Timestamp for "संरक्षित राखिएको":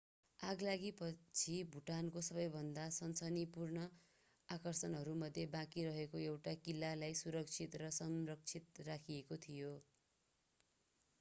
7.99-9.37